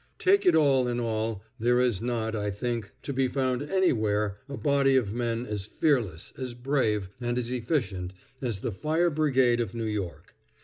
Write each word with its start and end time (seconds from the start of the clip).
Take 0.17 0.47
it 0.47 0.55
all 0.55 0.87
in 0.87 0.99
all, 0.99 1.43
there 1.59 1.79
is 1.79 2.01
not, 2.01 2.35
I 2.35 2.49
think, 2.49 2.89
to 3.03 3.13
be 3.13 3.27
found 3.27 3.61
anywhere 3.61 4.35
a 4.49 4.57
body 4.57 4.95
of 4.95 5.13
men 5.13 5.45
as 5.45 5.67
fearless, 5.67 6.33
as 6.39 6.55
brave, 6.55 7.09
and 7.21 7.37
as 7.37 7.51
efficient 7.51 8.11
as 8.41 8.61
the 8.61 8.71
Fire 8.71 9.11
Brigade 9.11 9.59
of 9.61 9.75
New 9.75 9.85
York. 9.85 10.33